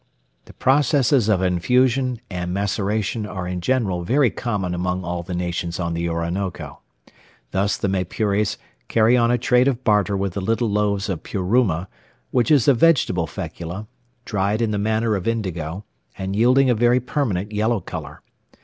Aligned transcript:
The 0.45 0.53
processes 0.53 1.29
of 1.29 1.43
infusion 1.43 2.21
and 2.27 2.51
maceration 2.51 3.27
are 3.27 3.47
in 3.47 3.61
general 3.61 4.01
very 4.01 4.31
common 4.31 4.73
among 4.73 5.03
all 5.03 5.21
the 5.21 5.35
nations 5.35 5.79
on 5.79 5.93
the 5.93 6.09
Orinoco. 6.09 6.79
Thus 7.51 7.77
the 7.77 7.87
Maypures 7.87 8.57
carry 8.87 9.15
on 9.15 9.29
a 9.29 9.37
trade 9.37 9.67
of 9.67 9.83
barter 9.83 10.17
with 10.17 10.33
the 10.33 10.41
little 10.41 10.71
loaves 10.71 11.07
of 11.07 11.21
puruma, 11.21 11.87
which 12.31 12.49
is 12.49 12.67
a 12.67 12.73
vegetable 12.73 13.27
fecula, 13.27 13.85
dried 14.25 14.59
in 14.59 14.71
the 14.71 14.79
manner 14.79 15.15
of 15.15 15.27
indigo, 15.27 15.85
and 16.17 16.35
yielding 16.35 16.67
a 16.67 16.73
very 16.73 16.99
permanent 16.99 17.51
yellow 17.51 17.79
colour. 17.79 18.23